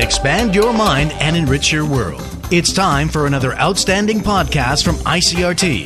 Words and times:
expand 0.00 0.54
your 0.54 0.72
mind, 0.72 1.12
and 1.20 1.36
enrich 1.36 1.72
your 1.72 1.84
world. 1.84 2.22
It's 2.50 2.72
time 2.72 3.08
for 3.08 3.26
another 3.26 3.54
outstanding 3.54 4.20
podcast 4.20 4.84
from 4.84 4.96
ICRT. 4.96 5.84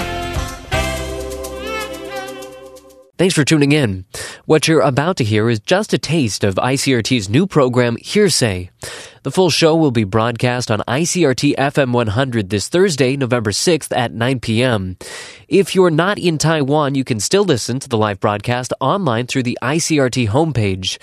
Thanks 3.17 3.35
for 3.35 3.45
tuning 3.45 3.71
in. 3.71 4.07
What 4.45 4.67
you're 4.67 4.81
about 4.81 5.19
to 5.19 5.25
hear 5.25 5.49
is 5.49 5.61
just 5.61 5.93
a 5.93 5.99
taste 5.99 6.43
of 6.43 6.57
ICRT's 6.57 7.29
new 7.29 7.47
program, 7.47 7.97
Hearsay. 7.97 8.71
The 9.25 9.31
full 9.31 9.49
show 9.49 9.75
will 9.75 9.91
be 9.91 10.05
broadcast 10.05 10.71
on 10.71 10.81
ICRT 10.81 11.57
FM 11.57 11.93
100 11.93 12.51
this 12.51 12.69
Thursday, 12.69 13.17
November 13.17 13.53
6th 13.53 13.97
at 13.97 14.13
9 14.13 14.39
p.m. 14.41 14.99
If 15.49 15.75
you're 15.75 15.89
not 15.89 16.19
in 16.19 16.37
Taiwan, 16.37 16.95
you 16.95 17.05
can 17.05 17.21
still 17.21 17.45
listen 17.45 17.79
to 17.79 17.89
the 17.89 17.97
live 17.97 18.21
broadcast 18.21 18.75
online 18.83 19.27
through 19.27 19.45
the 19.45 19.57
ICRT 19.63 20.29
homepage. 20.29 20.99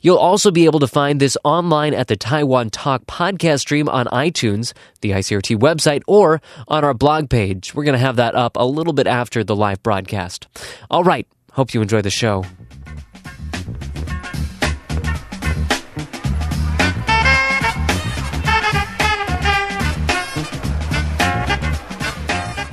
You'll 0.00 0.18
also 0.18 0.52
be 0.52 0.66
able 0.66 0.78
to 0.78 0.86
find 0.86 1.18
this 1.18 1.36
online 1.42 1.94
at 1.94 2.06
the 2.06 2.14
Taiwan 2.14 2.70
Talk 2.70 3.06
podcast 3.06 3.62
stream 3.62 3.88
on 3.88 4.06
iTunes, 4.06 4.72
the 5.00 5.10
ICRT 5.10 5.58
website, 5.58 6.02
or 6.06 6.40
on 6.68 6.84
our 6.84 6.94
blog 6.94 7.28
page. 7.28 7.74
We're 7.74 7.82
going 7.82 7.98
to 7.98 8.06
have 8.06 8.16
that 8.16 8.36
up 8.36 8.54
a 8.54 8.64
little 8.64 8.92
bit 8.92 9.08
after 9.08 9.42
the 9.42 9.56
live 9.56 9.82
broadcast. 9.82 10.46
All 10.92 11.02
right. 11.02 11.26
Hope 11.50 11.74
you 11.74 11.82
enjoy 11.82 12.02
the 12.02 12.10
show. 12.10 12.44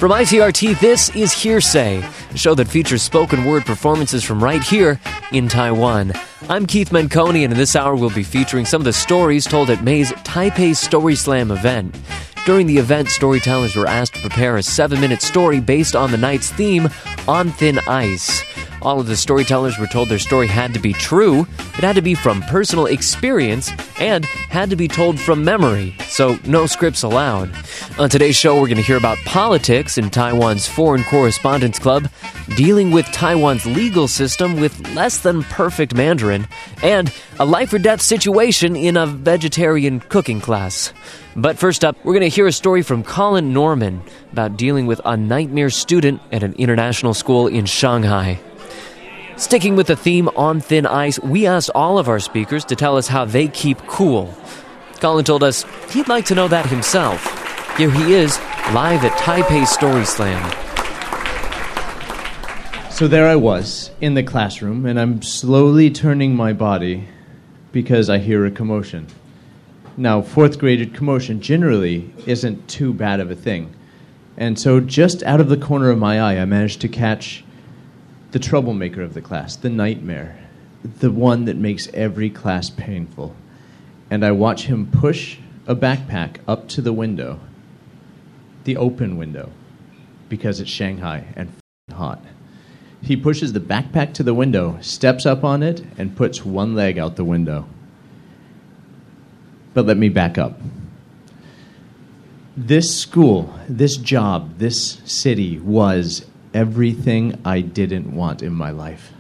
From 0.02 0.10
ICRT, 0.10 0.80
this 0.80 1.16
is 1.16 1.32
Hearsay, 1.32 2.04
a 2.32 2.36
show 2.36 2.56
that 2.56 2.68
features 2.68 3.04
spoken 3.04 3.46
word 3.46 3.68
performances 3.68 4.24
from 4.24 4.44
right 4.44 4.64
here 4.64 5.00
in 5.32 5.48
Taiwan. 5.48 6.14
I'm 6.50 6.66
Keith 6.66 6.90
Menconi, 6.90 7.44
and 7.44 7.54
in 7.54 7.60
this 7.60 7.76
hour, 7.76 7.96
we'll 7.96 8.10
be 8.10 8.24
featuring 8.24 8.66
some 8.66 8.82
of 8.82 8.86
the 8.86 8.94
stories 8.94 9.46
told 9.46 9.70
at 9.70 9.84
May's 9.84 10.12
Taipei 10.24 10.76
Story 10.76 11.14
Slam 11.14 11.52
event. 11.52 11.96
During 12.48 12.66
the 12.66 12.80
event, 12.80 13.10
storytellers 13.10 13.76
were 13.76 13.86
asked 13.86 14.16
to 14.16 14.22
prepare 14.22 14.58
a 14.58 14.64
seven 14.64 15.00
minute 15.00 15.22
story 15.22 15.60
based 15.60 15.96
on 15.96 16.10
the 16.10 16.18
night's 16.18 16.50
theme, 16.50 16.90
On 17.28 17.52
Thin 17.52 17.78
Ice. 17.88 18.42
All 18.82 19.00
of 19.00 19.06
the 19.06 19.16
storytellers 19.16 19.78
were 19.78 19.86
told 19.86 20.10
their 20.10 20.18
story 20.18 20.48
had 20.48 20.74
to 20.74 20.80
be 20.80 20.94
true, 20.94 21.42
it 21.60 21.84
had 21.84 21.96
to 21.96 22.02
be 22.02 22.16
from 22.16 22.42
personal 22.44 22.88
experience, 22.88 23.72
and 24.00 24.26
had 24.26 24.72
to 24.72 24.76
be 24.76 24.88
told 24.88 25.20
from 25.20 25.46
memory, 25.46 25.96
so 26.08 26.40
no 26.46 26.66
scripts 26.66 27.04
allowed. 27.04 27.52
On 28.00 28.10
today's 28.10 28.36
show, 28.36 28.56
we're 28.56 28.68
going 28.68 28.78
to 28.78 28.84
hear 28.84 28.98
about 28.98 29.20
politics 29.20 30.00
in 30.00 30.10
Taiwan's 30.10 30.68
Foreign 30.68 31.04
Correspondents 31.04 31.78
Club, 31.78 32.10
dealing 32.56 32.90
with 32.90 33.06
Taiwan's 33.08 33.68
legal 33.68 34.08
system 34.08 34.60
with 34.60 34.96
less 34.96 35.20
than 35.20 35.44
perfect 35.44 35.94
Mandarin, 35.94 36.48
and 36.82 37.14
a 37.40 37.46
life 37.46 37.72
or 37.74 37.78
death 37.78 38.02
situation 38.02 38.76
in 38.76 38.98
a 38.98 39.06
vegetarian 39.06 40.00
cooking 40.00 40.42
class. 40.42 40.92
But 41.36 41.60
first 41.60 41.86
up, 41.86 41.96
we're 42.04 42.14
going 42.14 42.22
to 42.22 42.36
hear 42.36 42.48
a 42.48 42.52
story 42.52 42.82
from 42.82 43.04
Colin 43.04 43.54
Norman 43.54 44.02
about 44.32 44.58
dealing 44.58 44.88
with 44.88 45.00
a 45.06 45.16
nightmare 45.16 45.70
student 45.70 46.20
at 46.32 46.42
an 46.42 46.54
international 46.54 47.14
school 47.14 47.48
in 47.48 47.66
Shanghai. 47.66 48.40
Sticking 49.42 49.76
with 49.76 49.88
the 49.88 49.96
theme 49.96 50.30
on 50.36 50.62
thin 50.62 50.86
ice, 50.86 51.20
we 51.20 51.48
asked 51.48 51.72
all 51.74 51.98
of 51.98 52.08
our 52.08 52.20
speakers 52.20 52.64
to 52.66 52.76
tell 52.76 52.96
us 52.96 53.08
how 53.08 53.26
they 53.26 53.48
keep 53.48 53.80
cool. 53.88 54.32
Colin 55.00 55.26
told 55.26 55.42
us 55.42 55.66
he'd 55.92 56.08
like 56.08 56.26
to 56.26 56.36
know 56.36 56.48
that 56.48 56.68
himself. 56.68 57.26
Here 57.76 57.90
he 57.90 58.14
is, 58.14 58.38
live 58.72 59.04
at 59.04 59.18
Taipei 59.18 59.66
Story 59.66 60.06
Slam. 60.06 60.40
So 62.92 63.08
there 63.08 63.28
I 63.28 63.36
was 63.36 63.90
in 64.00 64.14
the 64.14 64.22
classroom, 64.22 64.86
and 64.86 65.00
I'm 65.00 65.24
slowly 65.24 65.90
turning 65.90 66.36
my 66.36 66.54
body 66.54 67.08
because 67.72 68.12
I 68.12 68.20
hear 68.20 68.46
a 68.46 68.52
commotion. 68.52 69.08
Now, 69.98 70.22
fourth 70.22 70.60
graded 70.60 70.94
commotion 70.94 71.42
generally 71.42 72.14
isn't 72.28 72.68
too 72.68 72.94
bad 72.94 73.20
of 73.20 73.32
a 73.32 73.36
thing. 73.36 73.74
And 74.38 74.60
so, 74.60 74.80
just 74.80 75.24
out 75.24 75.42
of 75.42 75.50
the 75.50 75.58
corner 75.58 75.90
of 75.90 75.98
my 75.98 76.22
eye, 76.22 76.40
I 76.40 76.46
managed 76.46 76.82
to 76.82 76.88
catch 76.88 77.44
the 78.32 78.40
troublemaker 78.40 79.02
of 79.02 79.14
the 79.14 79.22
class, 79.22 79.56
the 79.56 79.70
nightmare, 79.70 80.38
the 81.00 81.12
one 81.12 81.46
that 81.46 81.58
makes 81.58 81.88
every 81.94 82.30
class 82.30 82.70
painful. 82.70 83.36
And 84.10 84.26
I 84.26 84.32
watch 84.32 84.64
him 84.64 84.90
push 84.90 85.38
a 85.68 85.76
backpack 85.76 86.38
up 86.48 86.68
to 86.70 86.82
the 86.82 86.94
window, 86.94 87.40
the 88.64 88.78
open 88.78 89.18
window, 89.18 89.52
because 90.30 90.60
it's 90.60 90.70
Shanghai 90.70 91.26
and 91.36 91.52
hot. 91.94 92.24
He 93.02 93.18
pushes 93.18 93.54
the 93.54 93.60
backpack 93.60 94.14
to 94.16 94.24
the 94.24 94.34
window, 94.34 94.78
steps 94.82 95.26
up 95.26 95.44
on 95.44 95.64
it, 95.64 95.84
and 95.98 96.16
puts 96.16 96.46
one 96.46 96.76
leg 96.76 96.98
out 96.98 97.16
the 97.16 97.24
window. 97.24 97.68
But 99.74 99.86
let 99.86 99.98
me 99.98 100.10
back 100.10 100.38
up. 100.38 100.60
This 102.56 102.96
school, 102.96 103.54
this 103.68 103.98
job, 103.98 104.58
this 104.58 105.02
city 105.06 105.58
was 105.58 106.26
everything 106.54 107.40
I 107.46 107.62
didn't 107.62 108.14
want 108.16 108.42
in 108.42 108.54
my 108.54 108.72
life. 108.72 109.14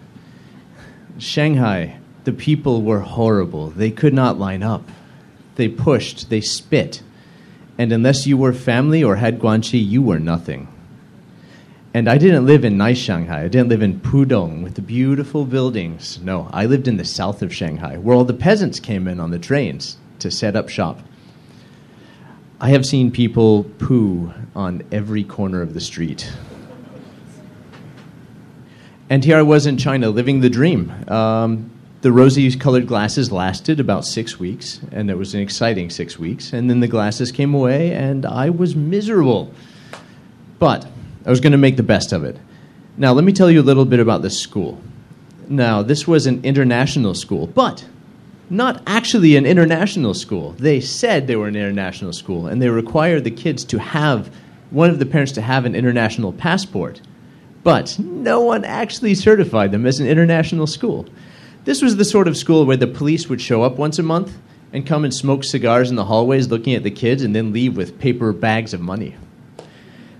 Shanghai, 1.17 1.97
the 2.23 2.33
people 2.33 2.81
were 2.81 3.01
horrible. 3.01 3.69
They 3.69 3.91
could 3.91 4.13
not 4.13 4.39
line 4.39 4.63
up. 4.63 4.89
They 5.55 5.67
pushed, 5.67 6.29
they 6.29 6.41
spit. 6.41 7.03
And 7.77 7.91
unless 7.91 8.27
you 8.27 8.37
were 8.37 8.53
family 8.53 9.03
or 9.03 9.15
had 9.15 9.39
Guanxi, 9.39 9.85
you 9.85 10.01
were 10.01 10.19
nothing. 10.19 10.67
And 11.93 12.07
I 12.07 12.17
didn't 12.17 12.45
live 12.45 12.63
in 12.63 12.77
nice 12.77 12.97
Shanghai. 12.97 13.43
I 13.43 13.47
didn't 13.47 13.69
live 13.69 13.81
in 13.81 13.99
Pudong 13.99 14.63
with 14.63 14.75
the 14.75 14.81
beautiful 14.81 15.45
buildings. 15.45 16.19
No, 16.21 16.49
I 16.53 16.65
lived 16.65 16.87
in 16.87 16.97
the 16.97 17.05
south 17.05 17.41
of 17.41 17.53
Shanghai, 17.53 17.97
where 17.97 18.15
all 18.15 18.23
the 18.23 18.33
peasants 18.33 18.79
came 18.79 19.07
in 19.07 19.19
on 19.19 19.31
the 19.31 19.39
trains 19.39 19.97
to 20.19 20.31
set 20.31 20.55
up 20.55 20.69
shop. 20.69 21.01
I 22.61 22.69
have 22.69 22.85
seen 22.85 23.11
people 23.11 23.65
poo 23.77 24.31
on 24.55 24.83
every 24.91 25.23
corner 25.23 25.61
of 25.61 25.73
the 25.73 25.81
street. 25.81 26.31
And 29.11 29.25
here 29.25 29.37
I 29.37 29.41
was 29.41 29.65
in 29.65 29.75
China 29.75 30.09
living 30.09 30.39
the 30.39 30.49
dream. 30.49 30.89
Um, 31.09 31.69
the 31.99 32.13
rosy 32.13 32.49
colored 32.55 32.87
glasses 32.87 33.29
lasted 33.29 33.81
about 33.81 34.05
six 34.05 34.39
weeks, 34.39 34.79
and 34.89 35.11
it 35.11 35.17
was 35.17 35.35
an 35.35 35.41
exciting 35.41 35.89
six 35.89 36.17
weeks. 36.17 36.53
And 36.53 36.69
then 36.69 36.79
the 36.79 36.87
glasses 36.87 37.29
came 37.29 37.53
away, 37.53 37.91
and 37.91 38.25
I 38.25 38.49
was 38.49 38.73
miserable. 38.73 39.53
But 40.59 40.87
I 41.25 41.29
was 41.29 41.41
going 41.41 41.51
to 41.51 41.57
make 41.57 41.75
the 41.75 41.83
best 41.83 42.13
of 42.13 42.23
it. 42.23 42.37
Now, 42.95 43.11
let 43.11 43.25
me 43.25 43.33
tell 43.33 43.51
you 43.51 43.59
a 43.59 43.67
little 43.67 43.83
bit 43.83 43.99
about 43.99 44.21
this 44.21 44.39
school. 44.39 44.81
Now, 45.49 45.81
this 45.81 46.07
was 46.07 46.25
an 46.25 46.39
international 46.45 47.13
school, 47.13 47.47
but 47.47 47.85
not 48.49 48.81
actually 48.87 49.35
an 49.35 49.45
international 49.45 50.13
school. 50.13 50.53
They 50.53 50.79
said 50.79 51.27
they 51.27 51.35
were 51.35 51.49
an 51.49 51.57
international 51.57 52.13
school, 52.13 52.47
and 52.47 52.61
they 52.61 52.69
required 52.69 53.25
the 53.25 53.31
kids 53.31 53.65
to 53.65 53.77
have 53.77 54.33
one 54.69 54.89
of 54.89 54.99
the 54.99 55.05
parents 55.05 55.33
to 55.33 55.41
have 55.41 55.65
an 55.65 55.75
international 55.75 56.31
passport 56.31 57.01
but 57.63 57.97
no 57.99 58.41
one 58.41 58.65
actually 58.65 59.15
certified 59.15 59.71
them 59.71 59.85
as 59.85 59.99
an 59.99 60.07
international 60.07 60.67
school. 60.67 61.05
This 61.63 61.81
was 61.81 61.97
the 61.97 62.05
sort 62.05 62.27
of 62.27 62.37
school 62.37 62.65
where 62.65 62.77
the 62.77 62.87
police 62.87 63.29
would 63.29 63.41
show 63.41 63.63
up 63.63 63.77
once 63.77 63.99
a 63.99 64.03
month 64.03 64.37
and 64.73 64.85
come 64.85 65.03
and 65.03 65.13
smoke 65.13 65.43
cigars 65.43 65.89
in 65.89 65.95
the 65.95 66.05
hallways 66.05 66.47
looking 66.47 66.73
at 66.73 66.83
the 66.83 66.91
kids 66.91 67.23
and 67.23 67.35
then 67.35 67.53
leave 67.53 67.77
with 67.77 67.99
paper 67.99 68.33
bags 68.33 68.73
of 68.73 68.81
money. 68.81 69.15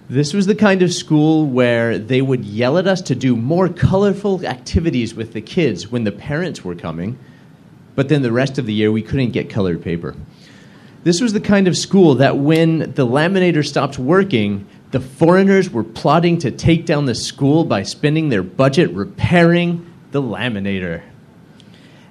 This 0.10 0.34
was 0.34 0.46
the 0.46 0.56
kind 0.56 0.82
of 0.82 0.94
school 0.94 1.46
where 1.46 1.98
they 1.98 2.22
would 2.22 2.44
yell 2.44 2.78
at 2.78 2.86
us 2.86 3.02
to 3.04 3.16
do 3.16 3.36
more 3.36 3.70
colorful 3.70 4.46
activities 4.46 5.16
with 5.16 5.32
the 5.32 5.42
kids 5.42 5.90
when 5.90 6.04
the 6.04 6.12
parents 6.12 6.66
were 6.66 6.76
coming, 6.76 7.18
but 7.96 8.10
then 8.10 8.22
the 8.22 8.32
rest 8.32 8.58
of 8.58 8.66
the 8.66 8.74
year 8.74 8.92
we 8.92 9.02
couldn't 9.02 9.32
get 9.32 9.50
colored 9.50 9.82
paper. 9.82 10.16
This 11.04 11.22
was 11.22 11.34
the 11.34 11.40
kind 11.40 11.68
of 11.68 11.78
school 11.78 12.16
that 12.16 12.38
when 12.38 12.80
the 12.80 13.08
laminator 13.08 13.66
stopped 13.66 13.98
working, 13.98 14.68
the 14.92 15.00
foreigners 15.00 15.70
were 15.70 15.84
plotting 15.84 16.38
to 16.40 16.52
take 16.52 16.86
down 16.86 17.06
the 17.06 17.16
school 17.16 17.64
by 17.64 17.84
spending 17.84 18.30
their 18.30 18.44
budget 18.44 18.92
repairing 18.92 19.86
the 20.12 20.22
laminator. 20.22 21.02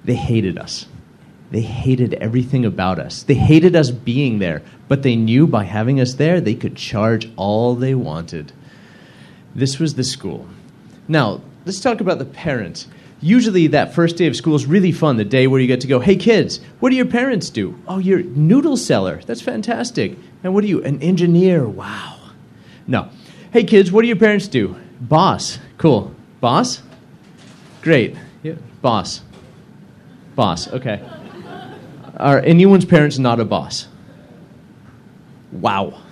They 0.04 0.14
hated 0.14 0.58
us. 0.58 0.86
They 1.50 1.60
hated 1.60 2.14
everything 2.14 2.64
about 2.64 2.98
us. 2.98 3.22
They 3.22 3.34
hated 3.34 3.76
us 3.76 3.90
being 3.90 4.38
there, 4.38 4.62
but 4.88 5.02
they 5.02 5.16
knew 5.16 5.46
by 5.46 5.64
having 5.64 6.00
us 6.00 6.14
there, 6.14 6.40
they 6.40 6.54
could 6.54 6.76
charge 6.76 7.30
all 7.36 7.74
they 7.74 7.94
wanted. 7.94 8.52
This 9.54 9.78
was 9.78 9.94
the 9.94 10.04
school. 10.04 10.46
Now, 11.08 11.42
let's 11.66 11.80
talk 11.80 12.00
about 12.00 12.18
the 12.18 12.24
parents. 12.24 12.86
Usually, 13.20 13.66
that 13.66 13.92
first 13.92 14.16
day 14.16 14.26
of 14.26 14.36
school 14.36 14.54
is 14.54 14.64
really 14.64 14.92
fun, 14.92 15.16
the 15.16 15.24
day 15.24 15.46
where 15.46 15.60
you 15.60 15.66
get 15.66 15.82
to 15.82 15.88
go, 15.88 15.98
hey 15.98 16.16
kids, 16.16 16.60
what 16.78 16.90
do 16.90 16.96
your 16.96 17.04
parents 17.04 17.50
do? 17.50 17.78
Oh, 17.86 17.98
you're 17.98 18.22
noodle 18.22 18.78
seller. 18.78 19.20
That's 19.26 19.42
fantastic. 19.42 20.16
And 20.42 20.54
what 20.54 20.64
are 20.64 20.68
you? 20.68 20.82
An 20.82 21.02
engineer. 21.02 21.66
Wow. 21.68 22.19
No. 22.86 23.08
Hey, 23.52 23.64
kids, 23.64 23.90
what 23.90 24.02
do 24.02 24.08
your 24.08 24.16
parents 24.16 24.48
do? 24.48 24.76
Boss. 25.00 25.58
Cool. 25.78 26.14
Boss? 26.40 26.82
Great. 27.82 28.16
Yeah. 28.42 28.54
Boss. 28.82 29.22
Boss. 30.34 30.68
Okay. 30.68 31.02
Are 32.16 32.38
anyone's 32.40 32.84
parents 32.84 33.18
not 33.18 33.40
a 33.40 33.44
boss? 33.44 33.88
Wow. 35.52 36.02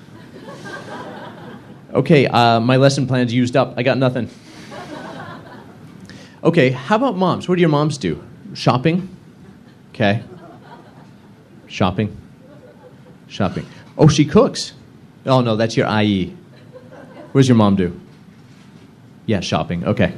Okay, 1.92 2.26
uh, 2.26 2.60
my 2.60 2.76
lesson 2.76 3.06
plan's 3.06 3.32
used 3.32 3.56
up. 3.56 3.74
I 3.76 3.82
got 3.82 3.98
nothing. 3.98 4.28
Okay, 6.42 6.70
how 6.70 6.96
about 6.96 7.16
moms? 7.16 7.48
What 7.48 7.56
do 7.56 7.60
your 7.60 7.70
moms 7.70 7.98
do? 7.98 8.22
Shopping? 8.54 9.08
Okay. 9.90 10.22
Shopping. 11.66 12.16
Shopping. 13.26 13.66
Oh, 13.96 14.08
she 14.08 14.24
cooks. 14.24 14.72
Oh, 15.26 15.40
no, 15.40 15.56
that's 15.56 15.76
your 15.76 15.86
ayi. 15.86 16.36
What 17.32 17.40
does 17.40 17.48
your 17.48 17.56
mom 17.56 17.76
do? 17.76 17.98
Yeah, 19.26 19.40
shopping. 19.40 19.84
Okay. 19.84 20.14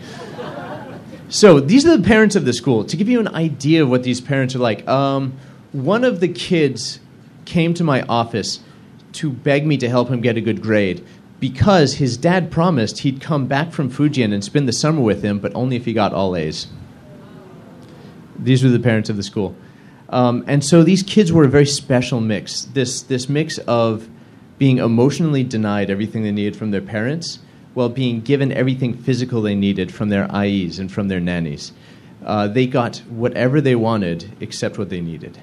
So 1.29 1.61
these 1.61 1.87
are 1.87 1.97
the 1.97 2.03
parents 2.03 2.35
of 2.37 2.45
the 2.45 2.53
school. 2.53 2.85
To 2.85 2.97
give 2.97 3.09
you 3.09 3.21
an 3.21 3.29
idea 3.29 3.83
of 3.83 3.89
what 3.89 4.03
these 4.03 4.21
parents 4.21 4.55
are 4.55 4.59
like, 4.59 4.87
um, 4.89 5.33
one 5.73 6.05
of 6.05 6.21
the 6.21 6.29
kids 6.29 6.99
came 7.45 7.73
to 7.75 7.85
my 7.85 8.03
office 8.03 8.61
to 9.13 9.31
beg 9.31 9.67
me 9.67 9.77
to 9.79 9.89
help 9.89 10.09
him 10.09 10.21
get 10.21 10.37
a 10.37 10.41
good 10.41 10.61
grade 10.61 11.05
because 11.41 11.95
his 11.95 12.17
dad 12.17 12.51
promised 12.51 12.99
he'd 12.99 13.21
come 13.21 13.47
back 13.47 13.73
from 13.73 13.91
Fujian 13.91 14.33
and 14.33 14.45
spend 14.45 14.69
the 14.69 14.73
summer 14.73 15.01
with 15.01 15.23
him, 15.23 15.39
but 15.39 15.53
only 15.55 15.77
if 15.77 15.85
he 15.85 15.93
got 15.93 16.13
all 16.13 16.37
A's. 16.37 16.67
These 18.39 18.63
were 18.63 18.71
the 18.71 18.79
parents 18.79 19.09
of 19.09 19.17
the 19.17 19.23
school. 19.23 19.57
Um, 20.11 20.45
and 20.47 20.65
so 20.65 20.83
these 20.83 21.03
kids 21.03 21.33
were 21.33 21.45
a 21.45 21.49
very 21.49 21.67
special 21.67 22.21
mix. 22.21 22.63
This, 22.63 23.03
this 23.03 23.29
mix 23.29 23.59
of 23.59 24.09
being 24.61 24.77
emotionally 24.77 25.43
denied 25.43 25.89
everything 25.89 26.23
they 26.23 26.31
needed 26.31 26.55
from 26.55 26.71
their 26.71 26.83
parents 26.83 27.39
while 27.73 27.89
being 27.89 28.21
given 28.21 28.53
everything 28.53 28.93
physical 28.93 29.41
they 29.41 29.55
needed 29.55 29.91
from 29.91 30.11
their 30.11 30.29
ayis 30.29 30.79
and 30.79 30.93
from 30.93 31.09
their 31.09 31.19
nannies. 31.19 31.73
Uh, 32.23 32.47
they 32.47 32.67
got 32.67 32.99
whatever 33.09 33.63
they 33.63 33.75
wanted 33.75 34.37
except 34.39 34.77
what 34.77 34.91
they 34.91 35.01
needed. 35.01 35.41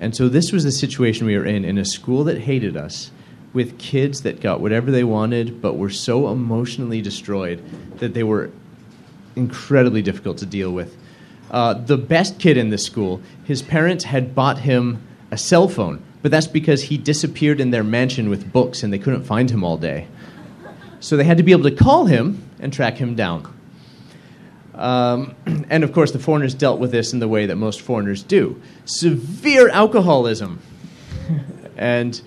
And 0.00 0.16
so 0.16 0.28
this 0.28 0.50
was 0.50 0.64
the 0.64 0.72
situation 0.72 1.24
we 1.24 1.38
were 1.38 1.46
in 1.46 1.64
in 1.64 1.78
a 1.78 1.84
school 1.84 2.24
that 2.24 2.40
hated 2.40 2.76
us 2.76 3.12
with 3.52 3.78
kids 3.78 4.22
that 4.22 4.40
got 4.40 4.60
whatever 4.60 4.90
they 4.90 5.04
wanted 5.04 5.62
but 5.62 5.74
were 5.74 5.90
so 5.90 6.32
emotionally 6.32 7.00
destroyed 7.00 7.62
that 7.98 8.12
they 8.12 8.24
were 8.24 8.50
incredibly 9.36 10.02
difficult 10.02 10.38
to 10.38 10.46
deal 10.46 10.72
with. 10.72 10.96
Uh, 11.52 11.74
the 11.74 11.96
best 11.96 12.40
kid 12.40 12.56
in 12.56 12.70
this 12.70 12.84
school, 12.84 13.20
his 13.44 13.62
parents 13.62 14.02
had 14.02 14.34
bought 14.34 14.58
him 14.58 15.00
a 15.30 15.36
cell 15.36 15.68
phone, 15.68 16.02
but 16.22 16.30
that's 16.30 16.46
because 16.46 16.84
he 16.84 16.98
disappeared 16.98 17.60
in 17.60 17.70
their 17.70 17.84
mansion 17.84 18.28
with 18.28 18.52
books 18.52 18.82
and 18.82 18.92
they 18.92 18.98
couldn't 18.98 19.24
find 19.24 19.50
him 19.50 19.64
all 19.64 19.76
day. 19.76 20.06
So 21.00 21.16
they 21.16 21.24
had 21.24 21.38
to 21.38 21.42
be 21.42 21.52
able 21.52 21.64
to 21.64 21.74
call 21.74 22.06
him 22.06 22.42
and 22.60 22.72
track 22.72 22.96
him 22.96 23.14
down. 23.14 23.52
Um, 24.74 25.34
and 25.70 25.84
of 25.84 25.92
course, 25.92 26.12
the 26.12 26.18
foreigners 26.18 26.54
dealt 26.54 26.78
with 26.78 26.90
this 26.90 27.12
in 27.12 27.18
the 27.18 27.28
way 27.28 27.46
that 27.46 27.56
most 27.56 27.80
foreigners 27.80 28.22
do 28.22 28.60
severe 28.84 29.68
alcoholism. 29.70 30.60
and 31.76 32.20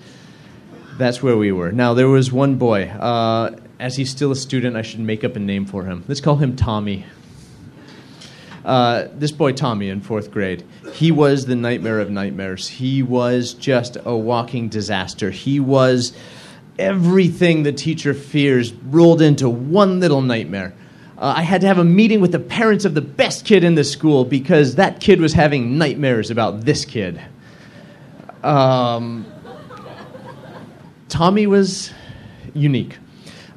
that's 0.96 1.22
where 1.22 1.36
we 1.36 1.52
were. 1.52 1.72
Now, 1.72 1.94
there 1.94 2.08
was 2.08 2.32
one 2.32 2.56
boy. 2.56 2.84
Uh, 2.88 3.56
as 3.80 3.96
he's 3.96 4.10
still 4.10 4.30
a 4.30 4.36
student, 4.36 4.76
I 4.76 4.82
should 4.82 5.00
make 5.00 5.24
up 5.24 5.36
a 5.36 5.40
name 5.40 5.66
for 5.66 5.84
him. 5.84 6.04
Let's 6.06 6.20
call 6.20 6.36
him 6.36 6.56
Tommy. 6.56 7.04
Uh, 8.64 9.08
this 9.12 9.30
boy, 9.30 9.52
Tommy, 9.52 9.90
in 9.90 10.00
fourth 10.00 10.30
grade, 10.30 10.64
he 10.92 11.12
was 11.12 11.46
the 11.46 11.56
nightmare 11.56 12.00
of 12.00 12.10
nightmares. 12.10 12.66
He 12.66 13.02
was 13.02 13.52
just 13.52 13.98
a 14.04 14.16
walking 14.16 14.68
disaster. 14.68 15.30
He 15.30 15.60
was 15.60 16.16
everything 16.78 17.62
the 17.62 17.72
teacher 17.72 18.14
fears 18.14 18.72
rolled 18.72 19.20
into 19.20 19.48
one 19.48 20.00
little 20.00 20.22
nightmare. 20.22 20.74
Uh, 21.18 21.34
I 21.36 21.42
had 21.42 21.60
to 21.60 21.66
have 21.66 21.78
a 21.78 21.84
meeting 21.84 22.20
with 22.20 22.32
the 22.32 22.40
parents 22.40 22.84
of 22.84 22.94
the 22.94 23.00
best 23.00 23.44
kid 23.44 23.64
in 23.64 23.74
the 23.74 23.84
school 23.84 24.24
because 24.24 24.76
that 24.76 24.98
kid 24.98 25.20
was 25.20 25.32
having 25.32 25.78
nightmares 25.78 26.30
about 26.30 26.62
this 26.62 26.84
kid. 26.84 27.20
Um, 28.42 29.26
Tommy 31.08 31.46
was 31.46 31.92
unique. 32.54 32.98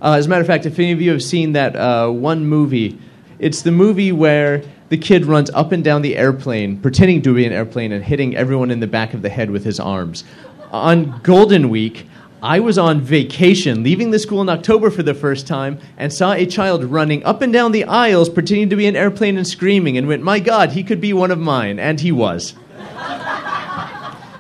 Uh, 0.02 0.14
as 0.14 0.28
a 0.28 0.30
matter 0.30 0.42
of 0.42 0.48
fact, 0.48 0.66
if 0.66 0.78
any 0.78 0.92
of 0.92 1.02
you 1.02 1.12
have 1.12 1.24
seen 1.24 1.54
that 1.54 1.76
uh, 1.76 2.10
one 2.10 2.46
movie, 2.46 3.00
it's 3.40 3.64
the 3.64 3.72
movie 3.72 4.12
where 4.12 4.64
the 4.90 4.98
kid 4.98 5.26
runs 5.26 5.50
up 5.52 5.72
and 5.72 5.84
down 5.84 6.02
the 6.02 6.16
airplane, 6.16 6.80
pretending 6.80 7.22
to 7.24 7.34
be 7.34 7.46
an 7.46 7.54
airplane, 7.54 7.92
and 7.92 8.04
hitting 8.04 8.36
everyone 8.36 8.72
in 8.72 8.80
the 8.80 8.88
back 8.88 9.14
of 9.14 9.22
the 9.22 9.30
head 9.30 9.52
with 9.52 9.66
his 9.66 9.80
arms. 9.80 10.24
On 10.72 11.20
Golden 11.24 11.70
Week, 11.70 12.08
I 12.42 12.60
was 12.60 12.78
on 12.78 13.02
vacation, 13.02 13.84
leaving 13.84 14.12
the 14.12 14.20
school 14.20 14.42
in 14.42 14.50
October 14.50 14.92
for 14.92 15.02
the 15.02 15.14
first 15.14 15.48
time, 15.48 15.80
and 15.98 16.14
saw 16.14 16.34
a 16.34 16.46
child 16.46 16.84
running 16.84 17.24
up 17.26 17.42
and 17.42 17.52
down 17.52 17.72
the 17.72 17.86
aisles, 17.86 18.30
pretending 18.30 18.70
to 18.70 18.76
be 18.76 18.86
an 18.86 18.96
airplane 18.96 19.38
and 19.38 19.48
screaming, 19.48 19.98
and 19.98 20.08
went, 20.08 20.22
My 20.24 20.40
God, 20.40 20.72
he 20.72 20.84
could 20.84 21.02
be 21.02 21.14
one 21.14 21.32
of 21.32 21.40
mine. 21.40 21.80
And 21.80 22.00
he 22.00 22.12
was. 22.12 22.54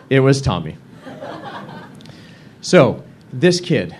it 0.09 0.19
was 0.19 0.41
Tommy. 0.41 0.77
So, 2.61 3.03
this 3.33 3.59
kid, 3.59 3.95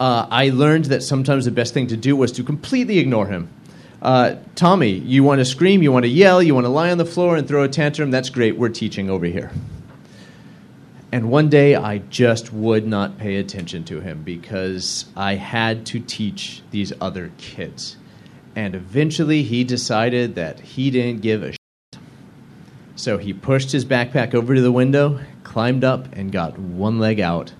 uh, 0.00 0.26
I 0.30 0.48
learned 0.48 0.86
that 0.86 1.02
sometimes 1.02 1.44
the 1.44 1.50
best 1.50 1.74
thing 1.74 1.86
to 1.88 1.96
do 1.96 2.16
was 2.16 2.32
to 2.32 2.42
completely 2.42 2.98
ignore 2.98 3.26
him. 3.26 3.48
Uh, 4.02 4.34
Tommy, 4.56 4.90
you 4.90 5.22
want 5.22 5.38
to 5.38 5.44
scream, 5.44 5.80
you 5.80 5.92
want 5.92 6.04
to 6.04 6.08
yell, 6.08 6.42
you 6.42 6.56
want 6.56 6.64
to 6.64 6.70
lie 6.70 6.90
on 6.90 6.98
the 6.98 7.04
floor 7.04 7.36
and 7.36 7.46
throw 7.46 7.62
a 7.62 7.68
tantrum, 7.68 8.10
that's 8.10 8.30
great, 8.30 8.58
we're 8.58 8.68
teaching 8.68 9.08
over 9.08 9.26
here. 9.26 9.52
And 11.12 11.30
one 11.30 11.48
day 11.48 11.76
I 11.76 11.98
just 11.98 12.52
would 12.52 12.84
not 12.84 13.16
pay 13.16 13.36
attention 13.36 13.84
to 13.84 14.00
him 14.00 14.24
because 14.24 15.04
I 15.16 15.36
had 15.36 15.86
to 15.86 16.00
teach 16.00 16.62
these 16.72 16.92
other 17.00 17.30
kids. 17.38 17.96
And 18.56 18.74
eventually 18.74 19.44
he 19.44 19.62
decided 19.62 20.34
that 20.34 20.58
he 20.58 20.90
didn't 20.90 21.22
give 21.22 21.44
a 21.44 21.52
shit. 21.52 22.00
So 22.96 23.18
he 23.18 23.32
pushed 23.32 23.70
his 23.70 23.84
backpack 23.84 24.34
over 24.34 24.52
to 24.56 24.60
the 24.60 24.72
window, 24.72 25.20
climbed 25.44 25.84
up, 25.84 26.12
and 26.12 26.32
got 26.32 26.58
one 26.58 26.98
leg 26.98 27.20
out. 27.20 27.52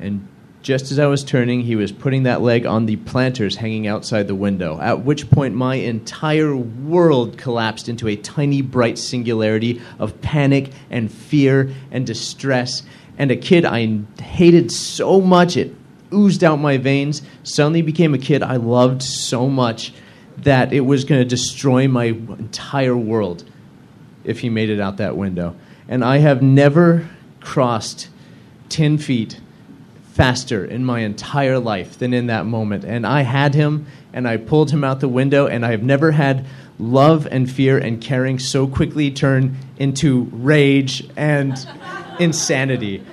And 0.00 0.26
just 0.62 0.90
as 0.90 0.98
I 0.98 1.06
was 1.06 1.24
turning, 1.24 1.62
he 1.62 1.76
was 1.76 1.92
putting 1.92 2.24
that 2.24 2.42
leg 2.42 2.66
on 2.66 2.86
the 2.86 2.96
planters 2.96 3.56
hanging 3.56 3.86
outside 3.86 4.26
the 4.26 4.34
window, 4.34 4.80
at 4.80 5.04
which 5.04 5.30
point 5.30 5.54
my 5.54 5.76
entire 5.76 6.56
world 6.56 7.38
collapsed 7.38 7.88
into 7.88 8.08
a 8.08 8.16
tiny, 8.16 8.60
bright 8.62 8.98
singularity 8.98 9.80
of 9.98 10.20
panic 10.20 10.72
and 10.90 11.10
fear 11.10 11.70
and 11.90 12.06
distress. 12.06 12.82
And 13.18 13.30
a 13.30 13.36
kid 13.36 13.64
I 13.64 14.00
hated 14.20 14.72
so 14.72 15.20
much 15.20 15.56
it 15.56 15.74
oozed 16.12 16.42
out 16.42 16.56
my 16.56 16.76
veins 16.76 17.22
suddenly 17.42 17.82
became 17.82 18.14
a 18.14 18.18
kid 18.18 18.42
I 18.42 18.56
loved 18.56 19.02
so 19.02 19.48
much 19.48 19.92
that 20.38 20.72
it 20.72 20.80
was 20.80 21.04
going 21.04 21.20
to 21.20 21.28
destroy 21.28 21.88
my 21.88 22.06
entire 22.06 22.96
world 22.96 23.44
if 24.24 24.40
he 24.40 24.48
made 24.48 24.70
it 24.70 24.80
out 24.80 24.98
that 24.98 25.16
window. 25.16 25.56
And 25.88 26.04
I 26.04 26.18
have 26.18 26.42
never 26.42 27.08
crossed 27.40 28.08
10 28.68 28.98
feet 28.98 29.40
faster 30.18 30.64
in 30.64 30.84
my 30.84 30.98
entire 30.98 31.60
life 31.60 31.96
than 31.96 32.12
in 32.12 32.26
that 32.26 32.44
moment. 32.44 32.84
And 32.84 33.06
I 33.06 33.22
had 33.22 33.54
him 33.54 33.86
and 34.12 34.26
I 34.26 34.36
pulled 34.36 34.72
him 34.72 34.82
out 34.82 34.98
the 34.98 35.06
window, 35.08 35.46
and 35.46 35.64
I 35.64 35.70
have 35.70 35.84
never 35.84 36.10
had 36.10 36.44
love 36.76 37.28
and 37.30 37.48
fear 37.48 37.78
and 37.78 38.00
caring 38.00 38.40
so 38.40 38.66
quickly 38.66 39.12
turn 39.12 39.56
into 39.76 40.24
rage 40.32 41.08
and 41.16 41.56
insanity. 42.18 43.04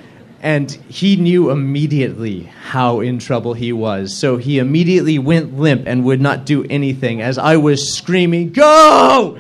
And 0.42 0.72
he 0.72 1.16
knew 1.16 1.52
immediately 1.52 2.44
how 2.70 3.02
in 3.02 3.20
trouble 3.20 3.54
he 3.54 3.72
was. 3.72 4.12
So 4.18 4.38
he 4.38 4.58
immediately 4.58 5.20
went 5.20 5.60
limp 5.60 5.84
and 5.86 6.06
would 6.06 6.22
not 6.22 6.44
do 6.44 6.64
anything 6.72 7.22
as 7.22 7.38
I 7.38 7.58
was 7.58 7.94
screaming, 7.94 8.52
Go! 8.52 9.38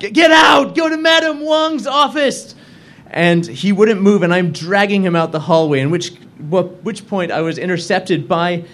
Get 0.00 0.30
out! 0.30 0.74
Go 0.74 0.90
to 0.90 0.98
Madame 0.98 1.40
Wang's 1.40 1.86
office! 1.86 2.55
And 3.10 3.46
he 3.46 3.72
wouldn't 3.72 4.02
move, 4.02 4.22
and 4.22 4.34
I'm 4.34 4.52
dragging 4.52 5.02
him 5.02 5.16
out 5.16 5.32
the 5.32 5.40
hallway, 5.40 5.80
in 5.80 5.90
which 5.90 6.12
which 6.38 7.06
point 7.06 7.32
I 7.32 7.40
was 7.40 7.58
intercepted 7.58 8.28
by 8.28 8.64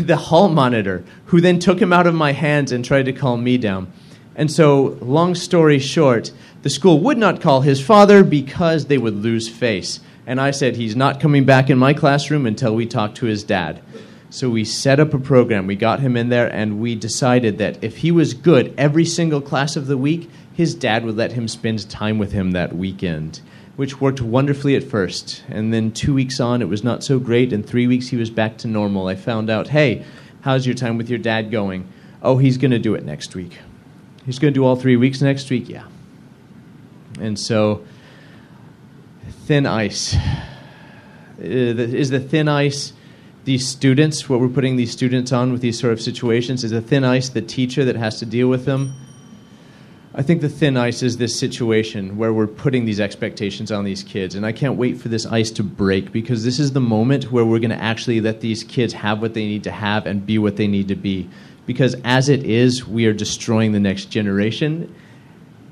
the 0.00 0.16
hall 0.16 0.48
monitor, 0.48 1.04
who 1.26 1.40
then 1.40 1.58
took 1.58 1.80
him 1.80 1.92
out 1.92 2.06
of 2.06 2.14
my 2.14 2.32
hands 2.32 2.72
and 2.72 2.84
tried 2.84 3.04
to 3.04 3.12
calm 3.12 3.44
me 3.44 3.58
down. 3.58 3.92
And 4.34 4.50
so, 4.50 4.98
long 5.00 5.34
story 5.34 5.78
short, 5.78 6.32
the 6.62 6.70
school 6.70 7.00
would 7.00 7.18
not 7.18 7.40
call 7.40 7.60
his 7.60 7.84
father 7.84 8.24
because 8.24 8.86
they 8.86 8.98
would 8.98 9.16
lose 9.16 9.48
face. 9.48 10.00
And 10.26 10.40
I 10.40 10.52
said, 10.52 10.76
he's 10.76 10.96
not 10.96 11.20
coming 11.20 11.44
back 11.44 11.68
in 11.68 11.78
my 11.78 11.92
classroom 11.92 12.46
until 12.46 12.74
we 12.74 12.86
talk 12.86 13.14
to 13.16 13.26
his 13.26 13.44
dad. 13.44 13.82
So 14.30 14.48
we 14.48 14.64
set 14.64 15.00
up 15.00 15.12
a 15.12 15.18
program. 15.18 15.66
We 15.66 15.76
got 15.76 16.00
him 16.00 16.16
in 16.16 16.30
there, 16.30 16.50
and 16.50 16.80
we 16.80 16.94
decided 16.94 17.58
that 17.58 17.84
if 17.84 17.98
he 17.98 18.10
was 18.10 18.32
good 18.32 18.72
every 18.78 19.04
single 19.04 19.42
class 19.42 19.76
of 19.76 19.86
the 19.86 19.98
week, 19.98 20.30
his 20.54 20.74
dad 20.74 21.04
would 21.04 21.16
let 21.16 21.32
him 21.32 21.48
spend 21.48 21.90
time 21.90 22.18
with 22.18 22.32
him 22.32 22.52
that 22.52 22.74
weekend 22.74 23.40
which 23.82 24.00
worked 24.00 24.20
wonderfully 24.20 24.76
at 24.76 24.84
first. 24.84 25.42
And 25.48 25.74
then 25.74 25.90
two 25.90 26.14
weeks 26.14 26.38
on, 26.38 26.62
it 26.62 26.68
was 26.68 26.84
not 26.84 27.02
so 27.02 27.18
great. 27.18 27.52
And 27.52 27.66
three 27.66 27.88
weeks, 27.88 28.06
he 28.06 28.16
was 28.16 28.30
back 28.30 28.56
to 28.58 28.68
normal. 28.68 29.08
I 29.08 29.16
found 29.16 29.50
out, 29.50 29.66
hey, 29.66 30.04
how's 30.42 30.64
your 30.64 30.76
time 30.76 30.98
with 30.98 31.10
your 31.10 31.18
dad 31.18 31.50
going? 31.50 31.88
Oh, 32.22 32.38
he's 32.38 32.58
going 32.58 32.70
to 32.70 32.78
do 32.78 32.94
it 32.94 33.04
next 33.04 33.34
week. 33.34 33.58
He's 34.24 34.38
going 34.38 34.54
to 34.54 34.60
do 34.60 34.64
all 34.64 34.76
three 34.76 34.94
weeks 34.94 35.20
next 35.20 35.50
week? 35.50 35.68
Yeah. 35.68 35.82
And 37.18 37.36
so, 37.36 37.84
thin 39.46 39.66
ice. 39.66 40.14
Uh, 40.14 41.42
is 41.42 42.10
the 42.10 42.20
thin 42.20 42.46
ice 42.46 42.92
these 43.42 43.66
students, 43.66 44.28
what 44.28 44.38
we're 44.38 44.46
putting 44.46 44.76
these 44.76 44.92
students 44.92 45.32
on 45.32 45.50
with 45.50 45.60
these 45.60 45.80
sort 45.80 45.92
of 45.92 46.00
situations? 46.00 46.62
Is 46.62 46.70
the 46.70 46.80
thin 46.80 47.02
ice 47.02 47.30
the 47.30 47.42
teacher 47.42 47.84
that 47.84 47.96
has 47.96 48.20
to 48.20 48.26
deal 48.26 48.46
with 48.46 48.64
them? 48.64 48.94
I 50.14 50.20
think 50.20 50.42
the 50.42 50.48
thin 50.48 50.76
ice 50.76 51.02
is 51.02 51.16
this 51.16 51.38
situation 51.38 52.18
where 52.18 52.34
we're 52.34 52.46
putting 52.46 52.84
these 52.84 53.00
expectations 53.00 53.72
on 53.72 53.84
these 53.84 54.02
kids. 54.02 54.34
And 54.34 54.44
I 54.44 54.52
can't 54.52 54.76
wait 54.76 55.00
for 55.00 55.08
this 55.08 55.24
ice 55.24 55.50
to 55.52 55.62
break 55.62 56.12
because 56.12 56.44
this 56.44 56.58
is 56.58 56.72
the 56.72 56.80
moment 56.80 57.32
where 57.32 57.46
we're 57.46 57.60
going 57.60 57.70
to 57.70 57.82
actually 57.82 58.20
let 58.20 58.42
these 58.42 58.62
kids 58.62 58.92
have 58.92 59.22
what 59.22 59.32
they 59.32 59.46
need 59.46 59.64
to 59.64 59.70
have 59.70 60.04
and 60.04 60.24
be 60.24 60.36
what 60.36 60.56
they 60.56 60.66
need 60.66 60.88
to 60.88 60.96
be. 60.96 61.30
Because 61.64 61.96
as 62.04 62.28
it 62.28 62.44
is, 62.44 62.86
we 62.86 63.06
are 63.06 63.14
destroying 63.14 63.72
the 63.72 63.80
next 63.80 64.06
generation. 64.06 64.94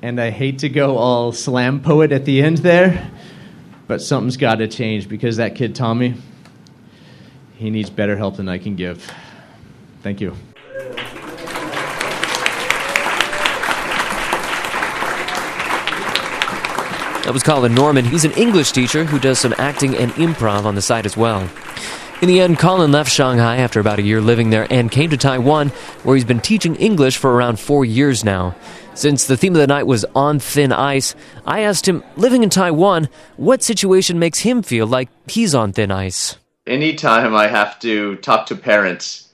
And 0.01 0.19
I 0.19 0.31
hate 0.31 0.59
to 0.59 0.69
go 0.69 0.97
all 0.97 1.31
slam 1.31 1.79
poet 1.79 2.11
at 2.11 2.25
the 2.25 2.41
end 2.41 2.59
there, 2.59 3.11
but 3.87 4.01
something's 4.01 4.37
got 4.37 4.55
to 4.55 4.67
change 4.67 5.07
because 5.07 5.37
that 5.37 5.53
kid 5.53 5.75
Tommy, 5.75 6.15
he 7.57 7.69
needs 7.69 7.91
better 7.91 8.17
help 8.17 8.37
than 8.37 8.49
I 8.49 8.57
can 8.57 8.75
give. 8.75 9.11
Thank 10.01 10.19
you. 10.19 10.35
That 17.31 17.35
was 17.35 17.43
Colin 17.43 17.73
Norman. 17.73 18.03
He's 18.03 18.25
an 18.25 18.33
English 18.33 18.73
teacher 18.73 19.05
who 19.05 19.17
does 19.17 19.39
some 19.39 19.55
acting 19.57 19.95
and 19.95 20.11
improv 20.15 20.65
on 20.65 20.75
the 20.75 20.81
side 20.81 21.05
as 21.05 21.15
well. 21.15 21.49
In 22.21 22.27
the 22.27 22.41
end, 22.41 22.59
Colin 22.59 22.91
left 22.91 23.09
Shanghai 23.09 23.55
after 23.55 23.79
about 23.79 23.99
a 23.99 24.01
year 24.01 24.19
living 24.19 24.49
there 24.49 24.67
and 24.69 24.91
came 24.91 25.09
to 25.11 25.15
Taiwan, 25.15 25.69
where 26.03 26.17
he's 26.17 26.25
been 26.25 26.41
teaching 26.41 26.75
English 26.75 27.15
for 27.15 27.33
around 27.33 27.57
four 27.57 27.85
years 27.85 28.25
now. 28.25 28.53
Since 28.95 29.27
the 29.27 29.37
theme 29.37 29.55
of 29.55 29.61
the 29.61 29.67
night 29.67 29.87
was 29.87 30.03
on 30.13 30.39
thin 30.39 30.73
ice, 30.73 31.15
I 31.45 31.61
asked 31.61 31.87
him, 31.87 32.03
living 32.17 32.43
in 32.43 32.49
Taiwan, 32.49 33.07
what 33.37 33.63
situation 33.63 34.19
makes 34.19 34.39
him 34.39 34.61
feel 34.61 34.85
like 34.85 35.07
he's 35.25 35.55
on 35.55 35.71
thin 35.71 35.89
ice? 35.89 36.35
Anytime 36.67 37.33
I 37.33 37.47
have 37.47 37.79
to 37.79 38.17
talk 38.17 38.47
to 38.47 38.57
parents, 38.57 39.29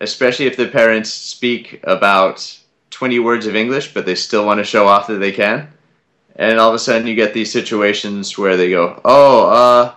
especially 0.00 0.46
if 0.46 0.56
the 0.56 0.68
parents 0.68 1.10
speak 1.10 1.80
about 1.82 2.60
20 2.90 3.18
words 3.18 3.48
of 3.48 3.56
English, 3.56 3.92
but 3.92 4.06
they 4.06 4.14
still 4.14 4.46
want 4.46 4.58
to 4.58 4.64
show 4.64 4.86
off 4.86 5.08
that 5.08 5.18
they 5.18 5.32
can. 5.32 5.68
And 6.36 6.58
all 6.58 6.70
of 6.70 6.74
a 6.74 6.78
sudden 6.78 7.06
you 7.06 7.14
get 7.14 7.34
these 7.34 7.52
situations 7.52 8.38
where 8.38 8.56
they 8.56 8.70
go, 8.70 9.00
oh, 9.04 9.50
uh, 9.50 9.94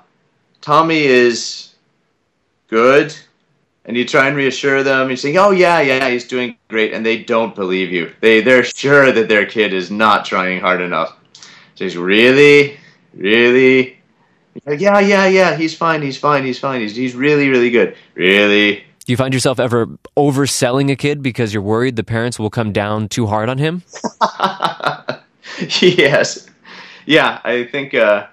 Tommy 0.62 1.04
is 1.04 1.76
good. 2.68 3.16
And 3.86 3.98
you 3.98 4.06
try 4.06 4.28
and 4.28 4.38
reassure 4.38 4.82
them. 4.82 5.10
You 5.10 5.18
say 5.18 5.36
oh 5.36 5.52
yeah 5.52 5.82
yeah 5.82 6.10
he's 6.10 6.26
doing 6.26 6.56
great. 6.70 6.94
And 6.94 7.06
they 7.06 7.22
don't 7.22 7.54
believe 7.54 7.92
you. 7.92 8.14
They 8.22 8.42
they're 8.42 8.64
sure 8.64 9.12
that 9.12 9.28
their 9.28 9.46
kid 9.46 9.74
is 9.74 9.92
not 9.92 10.26
trying 10.26 10.62
hard 10.62 10.82
enough. 10.82 11.18
So 11.76 11.84
he's 11.84 11.98
really? 11.98 12.78
Really? 13.14 13.98
Like, 14.66 14.80
yeah 14.80 15.00
yeah 15.00 15.28
yeah 15.28 15.56
he's 15.58 15.76
fine 15.76 16.02
he's 16.02 16.18
fine 16.18 16.46
he's 16.46 16.60
fine 16.60 16.80
he's, 16.80 16.96
he's 16.96 17.14
really 17.14 17.50
really 17.50 17.70
good. 17.70 17.98
Really? 18.16 18.86
Do 19.06 19.12
you 19.12 19.18
find 19.18 19.34
yourself 19.34 19.60
ever 19.60 19.88
overselling 20.16 20.90
a 20.90 20.96
kid 20.96 21.22
because 21.22 21.54
you're 21.54 21.64
worried 21.64 21.98
the 21.98 22.06
parents 22.06 22.40
will 22.40 22.50
come 22.50 22.72
down 22.72 23.10
too 23.10 23.28
hard 23.28 23.50
on 23.50 23.58
him 23.58 23.84
yes 25.82 26.50
yeah 27.06 27.40
i 27.44 27.64
think 27.64 27.94
uh 27.94 28.28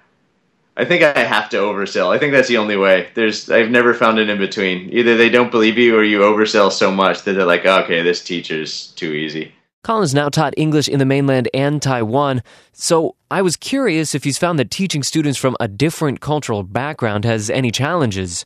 I 0.76 0.86
think 0.86 1.02
I 1.02 1.24
have 1.24 1.50
to 1.50 1.58
oversell. 1.58 2.14
I 2.14 2.18
think 2.18 2.32
that's 2.32 2.48
the 2.48 2.56
only 2.56 2.76
way. 2.76 3.10
There's 3.14 3.50
I've 3.50 3.70
never 3.70 3.92
found 3.92 4.18
an 4.18 4.30
in 4.30 4.38
between. 4.38 4.90
Either 4.90 5.14
they 5.14 5.28
don't 5.28 5.50
believe 5.50 5.76
you 5.76 5.94
or 5.94 6.02
you 6.02 6.20
oversell 6.20 6.72
so 6.72 6.90
much 6.90 7.24
that 7.24 7.34
they're 7.34 7.44
like, 7.44 7.66
okay, 7.66 8.00
this 8.00 8.24
teacher's 8.24 8.86
too 8.92 9.12
easy. 9.12 9.52
Colin's 9.84 10.14
now 10.14 10.30
taught 10.30 10.54
English 10.56 10.88
in 10.88 10.98
the 10.98 11.04
mainland 11.04 11.48
and 11.52 11.82
Taiwan, 11.82 12.42
so 12.72 13.16
I 13.30 13.42
was 13.42 13.56
curious 13.56 14.14
if 14.14 14.24
he's 14.24 14.38
found 14.38 14.58
that 14.58 14.70
teaching 14.70 15.02
students 15.02 15.38
from 15.38 15.56
a 15.60 15.68
different 15.68 16.20
cultural 16.20 16.62
background 16.62 17.24
has 17.24 17.50
any 17.50 17.70
challenges. 17.70 18.44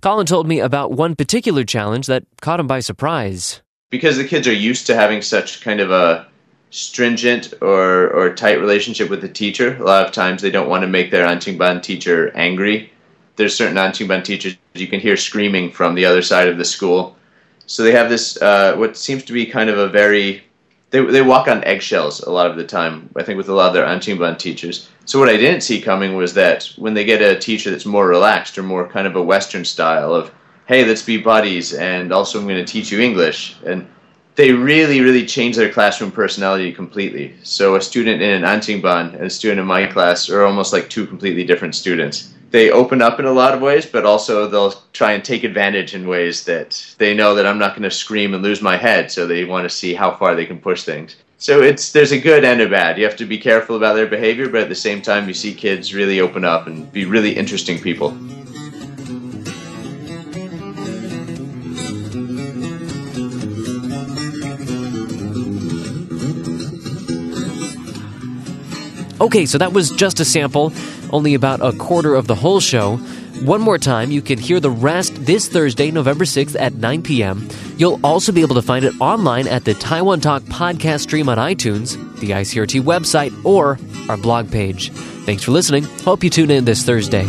Colin 0.00 0.26
told 0.26 0.46
me 0.46 0.60
about 0.60 0.92
one 0.92 1.16
particular 1.16 1.64
challenge 1.64 2.06
that 2.06 2.24
caught 2.40 2.60
him 2.60 2.66
by 2.66 2.80
surprise. 2.80 3.62
Because 3.90 4.16
the 4.16 4.26
kids 4.26 4.46
are 4.46 4.52
used 4.52 4.86
to 4.86 4.94
having 4.94 5.22
such 5.22 5.60
kind 5.60 5.80
of 5.80 5.90
a 5.90 6.26
stringent 6.70 7.54
or, 7.60 8.10
or 8.10 8.34
tight 8.34 8.60
relationship 8.60 9.08
with 9.08 9.20
the 9.20 9.28
teacher. 9.28 9.76
A 9.76 9.84
lot 9.84 10.06
of 10.06 10.12
times 10.12 10.42
they 10.42 10.50
don't 10.50 10.68
want 10.68 10.82
to 10.82 10.88
make 10.88 11.10
their 11.10 11.26
Anqinban 11.26 11.82
teacher 11.82 12.30
angry. 12.34 12.92
There's 13.36 13.56
certain 13.56 13.76
Anqinban 13.76 14.24
teachers 14.24 14.56
you 14.74 14.88
can 14.88 15.00
hear 15.00 15.16
screaming 15.16 15.70
from 15.70 15.94
the 15.94 16.04
other 16.04 16.22
side 16.22 16.48
of 16.48 16.58
the 16.58 16.64
school. 16.64 17.16
So 17.66 17.82
they 17.82 17.92
have 17.92 18.08
this, 18.08 18.40
uh, 18.40 18.76
what 18.76 18.96
seems 18.96 19.24
to 19.24 19.32
be 19.32 19.46
kind 19.46 19.70
of 19.70 19.78
a 19.78 19.88
very, 19.88 20.44
they, 20.90 21.04
they 21.04 21.22
walk 21.22 21.48
on 21.48 21.64
eggshells 21.64 22.20
a 22.20 22.30
lot 22.30 22.50
of 22.50 22.56
the 22.56 22.64
time, 22.64 23.10
I 23.16 23.22
think, 23.22 23.36
with 23.36 23.48
a 23.48 23.54
lot 23.54 23.68
of 23.68 23.74
their 23.74 23.86
Anqinban 23.86 24.38
teachers. 24.38 24.88
So 25.04 25.18
what 25.18 25.28
I 25.28 25.36
didn't 25.36 25.62
see 25.62 25.80
coming 25.80 26.14
was 26.14 26.34
that 26.34 26.70
when 26.76 26.94
they 26.94 27.04
get 27.04 27.22
a 27.22 27.38
teacher 27.38 27.70
that's 27.70 27.86
more 27.86 28.08
relaxed 28.08 28.58
or 28.58 28.62
more 28.62 28.88
kind 28.88 29.06
of 29.06 29.16
a 29.16 29.22
Western 29.22 29.64
style 29.64 30.14
of, 30.14 30.32
hey, 30.66 30.84
let's 30.84 31.02
be 31.02 31.16
buddies, 31.16 31.74
and 31.74 32.12
also 32.12 32.38
I'm 32.38 32.48
going 32.48 32.64
to 32.64 32.72
teach 32.72 32.90
you 32.90 33.00
English, 33.00 33.56
and 33.64 33.86
they 34.36 34.52
really, 34.52 35.00
really 35.00 35.24
change 35.24 35.56
their 35.56 35.72
classroom 35.72 36.12
personality 36.12 36.70
completely. 36.70 37.34
So 37.42 37.76
a 37.76 37.80
student 37.80 38.20
in 38.20 38.30
an 38.30 38.42
Anqinban 38.42 39.14
and 39.14 39.24
a 39.24 39.30
student 39.30 39.60
in 39.60 39.66
my 39.66 39.86
class 39.86 40.28
are 40.28 40.44
almost 40.44 40.74
like 40.74 40.90
two 40.90 41.06
completely 41.06 41.42
different 41.42 41.74
students. 41.74 42.34
They 42.50 42.70
open 42.70 43.02
up 43.02 43.18
in 43.18 43.24
a 43.24 43.32
lot 43.32 43.54
of 43.54 43.62
ways, 43.62 43.86
but 43.86 44.04
also 44.04 44.46
they'll 44.46 44.74
try 44.92 45.12
and 45.12 45.24
take 45.24 45.42
advantage 45.42 45.94
in 45.94 46.06
ways 46.06 46.44
that 46.44 46.94
they 46.98 47.14
know 47.14 47.34
that 47.34 47.46
I'm 47.46 47.58
not 47.58 47.72
going 47.72 47.82
to 47.82 47.90
scream 47.90 48.34
and 48.34 48.42
lose 48.42 48.62
my 48.62 48.76
head, 48.76 49.10
so 49.10 49.26
they 49.26 49.44
want 49.44 49.64
to 49.64 49.74
see 49.74 49.94
how 49.94 50.14
far 50.14 50.34
they 50.34 50.46
can 50.46 50.58
push 50.58 50.84
things. 50.84 51.16
So 51.38 51.62
it's 51.62 51.92
there's 51.92 52.12
a 52.12 52.20
good 52.20 52.44
and 52.44 52.60
a 52.60 52.68
bad. 52.68 52.98
You 52.98 53.04
have 53.04 53.16
to 53.16 53.26
be 53.26 53.38
careful 53.38 53.76
about 53.76 53.94
their 53.94 54.06
behavior, 54.06 54.48
but 54.48 54.62
at 54.62 54.68
the 54.68 54.74
same 54.74 55.02
time 55.02 55.28
you 55.28 55.34
see 55.34 55.52
kids 55.52 55.94
really 55.94 56.20
open 56.20 56.44
up 56.44 56.66
and 56.66 56.90
be 56.92 57.04
really 57.04 57.36
interesting 57.36 57.78
people. 57.78 58.16
Okay, 69.20 69.46
so 69.46 69.58
that 69.58 69.72
was 69.72 69.90
just 69.90 70.20
a 70.20 70.24
sample, 70.24 70.72
only 71.10 71.34
about 71.34 71.60
a 71.60 71.76
quarter 71.76 72.14
of 72.14 72.26
the 72.26 72.34
whole 72.34 72.60
show. 72.60 72.96
One 73.44 73.60
more 73.60 73.78
time, 73.78 74.10
you 74.10 74.22
can 74.22 74.38
hear 74.38 74.60
the 74.60 74.70
rest 74.70 75.14
this 75.24 75.48
Thursday, 75.48 75.90
November 75.90 76.24
6th 76.24 76.58
at 76.58 76.74
9 76.74 77.02
p.m. 77.02 77.48
You'll 77.76 78.00
also 78.02 78.32
be 78.32 78.40
able 78.40 78.54
to 78.54 78.62
find 78.62 78.84
it 78.84 78.94
online 79.00 79.46
at 79.48 79.64
the 79.64 79.74
Taiwan 79.74 80.20
Talk 80.20 80.42
podcast 80.44 81.00
stream 81.00 81.28
on 81.28 81.38
iTunes, 81.38 81.96
the 82.20 82.30
ICRT 82.30 82.82
website, 82.82 83.32
or 83.44 83.78
our 84.08 84.16
blog 84.16 84.50
page. 84.50 84.90
Thanks 85.26 85.42
for 85.42 85.50
listening. 85.50 85.84
Hope 86.04 86.24
you 86.24 86.30
tune 86.30 86.50
in 86.50 86.64
this 86.64 86.82
Thursday. 86.82 87.24